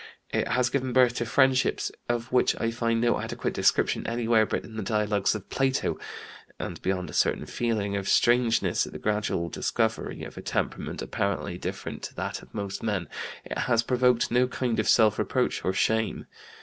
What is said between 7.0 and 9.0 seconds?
a certain feeling of strangeness at the